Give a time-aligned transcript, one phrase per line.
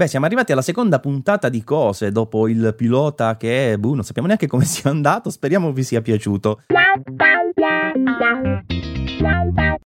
[0.00, 4.28] Beh, siamo arrivati alla seconda puntata di cose dopo il pilota che, boh, non sappiamo
[4.28, 6.62] neanche come sia andato, speriamo vi sia piaciuto.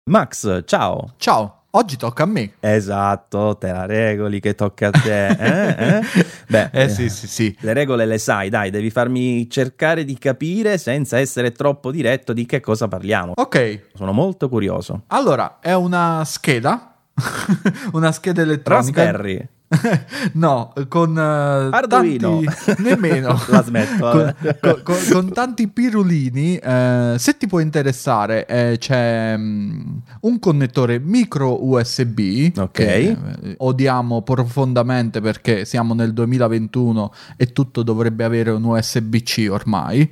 [0.09, 1.13] Max, ciao.
[1.15, 1.61] Ciao.
[1.69, 2.51] Oggi tocca a me.
[2.59, 5.27] Esatto, te la regoli che tocca a te.
[5.27, 6.01] Eh, eh?
[6.45, 7.57] Beh, eh sì, sì, sì.
[7.61, 12.45] Le regole le sai, dai, devi farmi cercare di capire senza essere troppo diretto di
[12.45, 13.31] che cosa parliamo.
[13.37, 13.83] Ok.
[13.93, 15.03] Sono molto curioso.
[15.07, 16.97] Allora, è una scheda,
[17.93, 19.03] una scheda elettronica.
[19.03, 19.47] Raspberry.
[20.33, 22.41] no, con uh, Arduino.
[22.41, 22.81] Tanti...
[22.83, 23.39] nemmeno.
[23.47, 24.09] La smetto.
[24.09, 26.59] con, con, con, con, tanti pirulini.
[26.61, 32.51] Uh, se ti può interessare, eh, c'è um, un connettore micro USB.
[32.57, 32.69] Ok.
[32.71, 33.17] Che, eh,
[33.57, 40.11] odiamo profondamente perché siamo nel 2021 e tutto dovrebbe avere un USB-C ormai.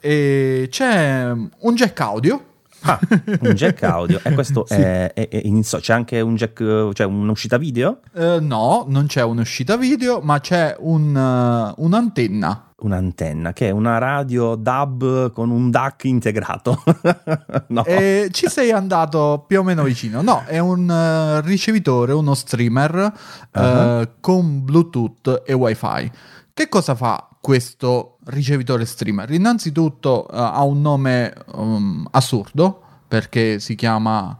[0.00, 2.44] E c'è un jack audio
[2.90, 2.98] Ah,
[3.40, 4.20] un jack audio.
[4.22, 4.74] E questo sì.
[4.74, 8.00] è, è, è in, c'è anche un jack, cioè un'uscita video?
[8.12, 12.64] Uh, no, non c'è un'uscita video, ma c'è un, uh, un'antenna.
[12.80, 16.82] Un'antenna che è una radio DAB con un DAC integrato.
[17.68, 17.84] no.
[17.84, 20.22] E ci sei andato più o meno vicino.
[20.22, 23.12] No, è un uh, ricevitore, uno streamer
[23.52, 24.08] uh-huh.
[24.20, 26.10] con Bluetooth e WiFi.
[26.54, 29.30] Che cosa fa questo ricevitore streamer?
[29.30, 34.36] Innanzitutto uh, ha un nome um, assurdo perché si chiama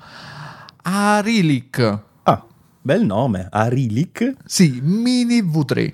[0.83, 1.99] Arilic.
[2.23, 2.45] Ah,
[2.81, 4.37] bel nome, Arilic?
[4.45, 5.93] Sì, Mini V3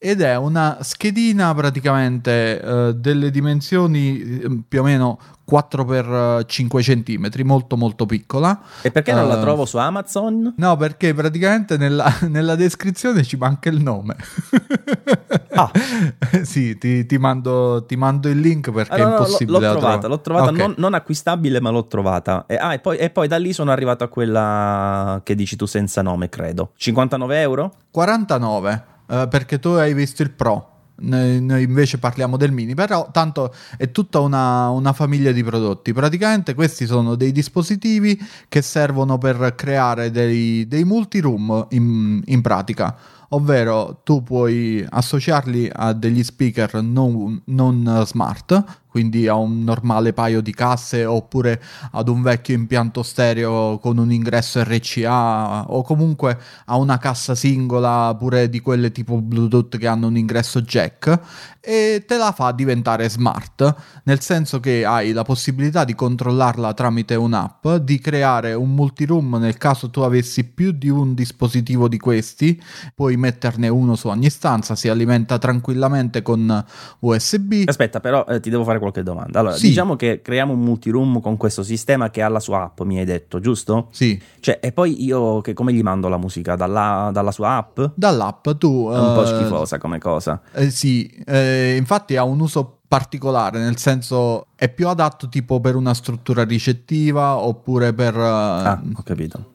[0.00, 5.18] ed è una schedina praticamente uh, delle dimensioni uh, più o meno
[5.50, 8.60] 4x5 cm, molto molto piccola.
[8.80, 10.54] E perché non uh, la trovo su Amazon?
[10.56, 14.14] No, perché praticamente nella, nella descrizione ci manca il nome.
[15.54, 15.70] ah.
[16.44, 19.58] sì, ti, ti, mando, ti, mando, il link perché ah, no, è impossibile.
[19.58, 20.58] No, l'ho, trovata, l'ho trovata, okay.
[20.60, 22.44] non, non, acquistabile, ma l'ho trovata.
[22.46, 25.66] E, ah, e, poi, e poi da lì sono arrivato a quella che dici tu
[25.66, 26.70] senza nome, credo.
[26.76, 27.74] 59 euro?
[27.90, 30.72] 49 uh, perché tu hai visto il Pro.
[31.00, 35.92] Noi, noi, invece parliamo del mini, però tanto è tutta una, una, famiglia di prodotti.
[35.92, 38.18] Praticamente questi sono dei dispositivi
[38.48, 42.96] che servono per creare dei, dei multi-room in, in pratica
[43.30, 50.40] ovvero tu puoi associarli a degli speaker non, non smart, quindi a un normale paio
[50.40, 51.60] di casse oppure
[51.92, 58.14] ad un vecchio impianto stereo con un ingresso RCA o comunque a una cassa singola
[58.18, 63.10] pure di quelle tipo Bluetooth che hanno un ingresso jack e te la fa diventare
[63.10, 69.36] smart, nel senso che hai la possibilità di controllarla tramite un'app, di creare un multiroom
[69.36, 72.58] nel caso tu avessi più di un dispositivo di questi,
[72.94, 76.64] puoi metterne uno su ogni stanza, si alimenta tranquillamente con
[77.00, 77.64] USB.
[77.66, 79.40] Aspetta, però eh, ti devo fare qualche domanda.
[79.40, 79.68] Allora, sì.
[79.68, 83.04] diciamo che creiamo un multiroom con questo sistema che ha la sua app, mi hai
[83.04, 83.88] detto, giusto?
[83.90, 84.20] Sì.
[84.40, 86.56] Cioè, e poi io che, come gli mando la musica?
[86.56, 87.80] Dalla, dalla sua app?
[87.94, 88.90] Dall'app, tu...
[88.90, 90.40] È un uh, po' eh, schifosa come cosa.
[90.52, 95.76] Eh, sì, eh, infatti ha un uso particolare, nel senso è più adatto tipo per
[95.76, 98.82] una struttura ricettiva oppure per, ah,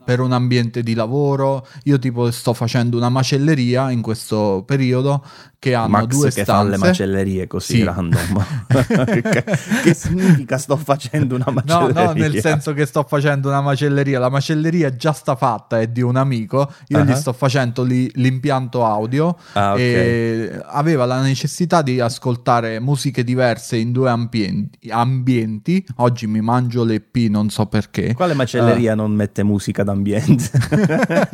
[0.06, 1.68] per, un ambiente di lavoro.
[1.84, 5.22] Io tipo sto facendo una macelleria in questo periodo
[5.60, 6.52] che hanno Max due che stanze.
[6.52, 7.84] fa le macellerie così sì.
[7.84, 8.46] random.
[9.32, 9.44] che,
[9.84, 12.02] che, significa sto facendo una macelleria?
[12.02, 14.20] No, no, nel senso che sto facendo una macelleria.
[14.20, 16.72] La macelleria già sta fatta, è di un amico.
[16.88, 17.04] Io uh-huh.
[17.04, 19.84] gli sto facendo li, l'impianto audio ah, okay.
[19.84, 25.84] e aveva la necessità di ascoltare musiche diverse in due ambienti ambienti.
[25.98, 28.14] Oggi mi mangio le P, non so perché.
[28.14, 30.50] Quale macelleria uh, non mette musica d'ambiente?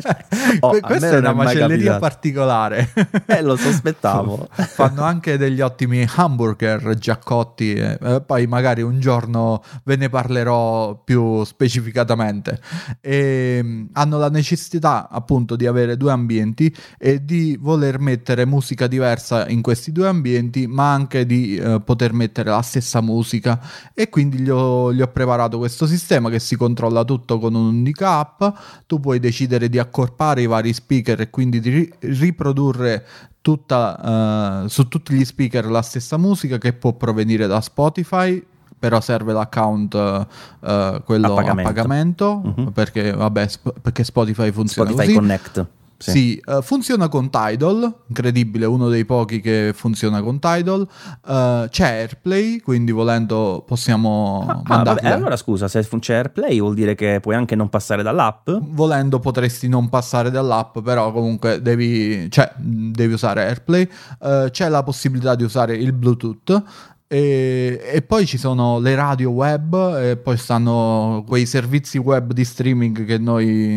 [0.60, 2.92] oh, questa è una macelleria particolare.
[3.26, 4.48] eh, lo sospettavo.
[4.50, 7.74] Fanno anche degli ottimi hamburger giaccotti.
[7.74, 12.60] Eh, poi magari un giorno ve ne parlerò più specificatamente.
[13.00, 18.86] E, mm, hanno la necessità appunto di avere due ambienti e di voler mettere musica
[18.86, 23.49] diversa in questi due ambienti, ma anche di eh, poter mettere la stessa musica
[23.94, 28.18] e quindi gli ho, gli ho, preparato questo sistema che si controlla tutto con un'unica
[28.18, 28.42] app,
[28.86, 33.04] tu puoi decidere di accorpare i vari speaker e quindi di ri- riprodurre
[33.40, 38.44] tutta, uh, su tutti gli speaker la stessa musica che può provenire da Spotify
[38.78, 42.72] però serve l'account uh, quello a pagamento, a pagamento uh-huh.
[42.72, 45.18] perché, vabbè, sp- perché Spotify funziona Spotify così.
[45.18, 45.66] Connect
[46.02, 50.80] sì, sì uh, funziona con Tidal, incredibile, uno dei pochi che funziona con Tidal.
[50.80, 55.08] Uh, c'è AirPlay, quindi volendo possiamo ah, mandarle.
[55.08, 58.48] Ah, allora scusa, se c'è AirPlay vuol dire che puoi anche non passare dall'app?
[58.50, 63.88] Volendo potresti non passare dall'app, però comunque devi, cioè, devi usare AirPlay.
[64.20, 66.62] Uh, c'è la possibilità di usare il Bluetooth
[67.12, 72.44] E, e, poi ci sono le radio web e poi stanno quei servizi web di
[72.44, 73.74] streaming che noi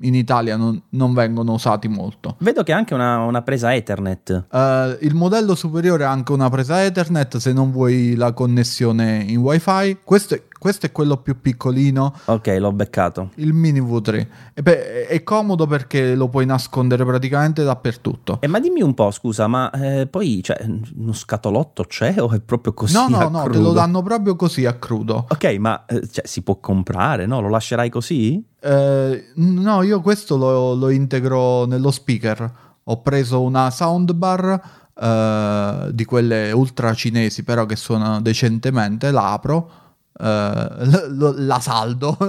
[0.00, 2.36] in Italia non, non vengono usati molto.
[2.38, 4.44] Vedo che ha anche una, una presa Ethernet.
[4.52, 9.38] Uh, il modello superiore ha anche una presa Ethernet se non vuoi la connessione in
[9.38, 9.98] wifi.
[10.04, 12.14] Questo è questo è quello più piccolino.
[12.24, 13.30] Ok, l'ho beccato.
[13.36, 14.26] Il mini V3.
[14.54, 18.38] E beh, è comodo perché lo puoi nascondere praticamente dappertutto.
[18.40, 20.64] Eh, ma dimmi un po', scusa, ma eh, poi cioè,
[20.96, 22.94] uno scatolotto c'è o è proprio così?
[22.94, 25.26] No, no, no, te lo danno proprio così a crudo.
[25.28, 27.40] Ok, ma eh, cioè, si può comprare, no?
[27.40, 28.42] Lo lascerai così?
[28.60, 32.52] Eh, no, io questo lo, lo integro nello speaker.
[32.84, 34.84] Ho preso una soundbar.
[34.98, 39.85] Uh, di quelle ultra cinesi però che suonano decentemente la apro
[40.18, 42.16] Uh, la saldo.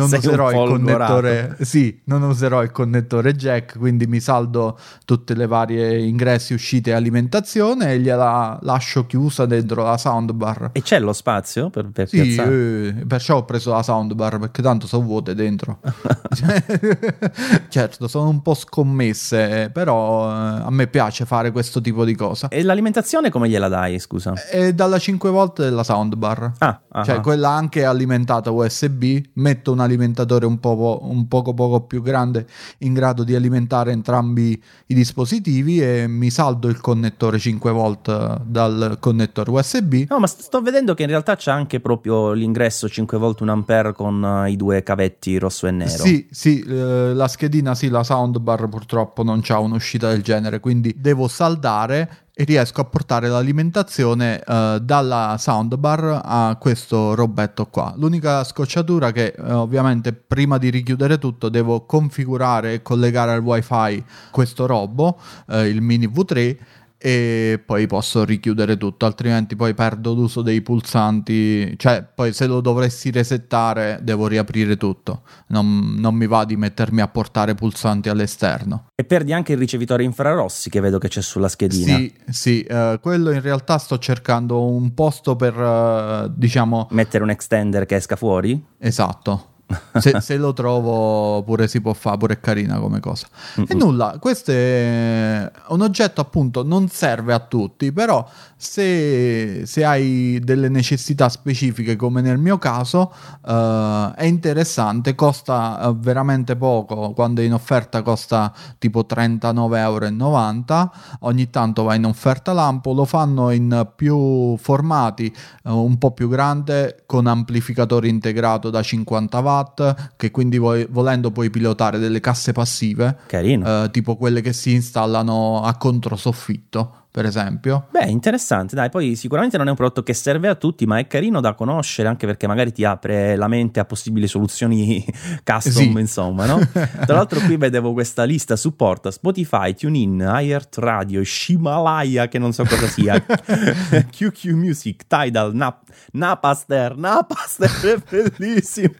[0.00, 5.46] Non userò il connettore sì, non userò il connettore jack quindi mi saldo tutte le
[5.46, 10.70] varie ingressi uscite e alimentazione e gliela lascio chiusa dentro la soundbar.
[10.72, 14.86] E c'è lo spazio per, per sì, eh, perciò ho preso la soundbar perché tanto
[14.86, 15.80] sono vuote dentro.
[17.68, 22.48] Certo sono un po' scommesse però eh, a me piace fare questo tipo di cosa.
[22.48, 24.34] E l'alimentazione come gliela dai scusa?
[24.48, 26.52] è dalla 5 volte della soundbar.
[26.58, 27.04] Ah uh-huh.
[27.04, 32.46] Cioè, quella anche alimentata USB, metto un alimentatore un, po', un poco poco più grande
[32.78, 38.96] in grado di alimentare entrambi i dispositivi e mi saldo il connettore 5 volt dal
[39.00, 40.04] connettore USB.
[40.08, 43.92] No, ma sto vedendo che in realtà c'è anche proprio l'ingresso 5 volt 1 ampere
[43.92, 45.90] con uh, i due cavetti rosso e nero.
[45.90, 50.94] Sì, sì, eh, la schedina sì, la soundbar purtroppo non c'ha un'uscita del genere, quindi
[50.96, 57.92] devo saldare e riesco a portare l'alimentazione uh, dalla soundbar a questo robetto qua.
[57.98, 64.02] L'unica scocciatura che uh, ovviamente prima di richiudere tutto devo configurare e collegare al wifi
[64.30, 66.56] questo robo, uh, il mini V3
[67.02, 72.60] e poi posso richiudere tutto, altrimenti poi perdo l'uso dei pulsanti, cioè poi se lo
[72.60, 78.88] dovessi resettare devo riaprire tutto, non, non mi va di mettermi a portare pulsanti all'esterno.
[78.94, 81.96] E perdi anche il ricevitore infrarossi che vedo che c'è sulla schedina.
[81.96, 86.88] Sì, sì, uh, quello in realtà sto cercando un posto per, uh, diciamo...
[86.90, 88.62] Mettere un extender che esca fuori?
[88.78, 89.49] Esatto
[89.98, 93.26] se, se, lo trovo pure si può fare, pure è carina come cosa.
[93.58, 93.66] Mm-mm.
[93.68, 98.26] E nulla, questo è un oggetto appunto, non serve a tutti, però
[98.56, 103.12] se, se hai delle necessità specifiche come nel mio caso
[103.42, 110.92] uh, è interessante, costa uh, veramente poco, quando è in offerta costa tipo 39,90 euro,
[111.20, 115.34] ogni tanto va in offerta lampo, lo fanno in più formati,
[115.64, 120.86] uh, un po' più grande con amplificatore integrato da 50 watt watt che quindi vuoi,
[120.90, 123.18] volendo puoi pilotare delle casse passive.
[123.66, 127.88] Eh, tipo quelle che si installano a controsoffitto per esempio.
[127.90, 131.08] Beh, interessante, dai, poi sicuramente non è un prodotto che serve a tutti, ma è
[131.08, 135.04] carino da conoscere anche perché magari ti apre la mente a possibili soluzioni
[135.42, 135.98] custom, sì.
[135.98, 136.60] insomma, no?
[136.70, 142.64] Tra l'altro qui vedevo questa lista, supporta Spotify, TuneIn, iHeart Radio, Himalaya, che non so
[142.64, 148.94] cosa sia, QQ Music, Tidal, Nap- Napaster, Napaster è bellissimo,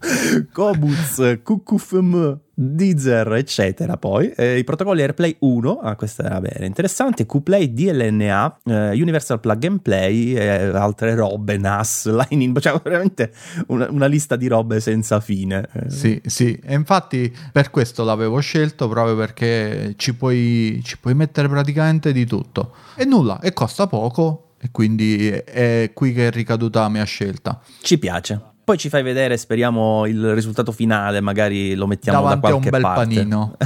[0.53, 3.97] Kobuz, QQFM, Deezer, eccetera.
[3.97, 9.41] Poi eh, i protocolli AirPlay 1, ah, questo era bene, interessante, QPlay, DLNA, eh, Universal
[9.41, 13.33] Plug and Play, eh, altre robe, NAS, Lightning, cioè veramente
[13.69, 15.67] una, una lista di robe senza fine.
[15.73, 15.91] Eh.
[15.91, 21.49] Sì, sì, e infatti per questo l'avevo scelto proprio perché ci puoi, ci puoi mettere
[21.49, 22.75] praticamente di tutto.
[22.95, 24.45] E nulla, e costa poco.
[24.63, 27.59] E quindi è qui che è ricaduta la mia scelta.
[27.81, 28.50] Ci piace.
[28.71, 32.87] Poi ci fai vedere, speriamo, il risultato finale, magari lo mettiamo Davanti da qualche parte.
[32.87, 33.57] a un bel panino.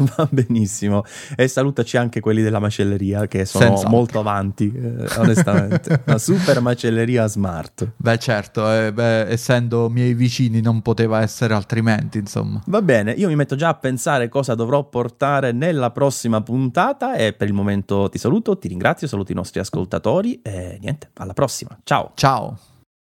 [0.16, 1.04] Va benissimo.
[1.36, 3.90] E salutaci anche quelli della macelleria che sono Senz'altro.
[3.90, 6.00] molto avanti, eh, onestamente.
[6.08, 7.92] Una super macelleria smart.
[7.94, 12.62] Beh certo, eh, beh, essendo miei vicini non poteva essere altrimenti, insomma.
[12.68, 17.34] Va bene, io mi metto già a pensare cosa dovrò portare nella prossima puntata e
[17.34, 21.78] per il momento ti saluto, ti ringrazio, saluto i nostri ascoltatori e niente, alla prossima.
[21.84, 22.12] Ciao.
[22.14, 22.58] Ciao.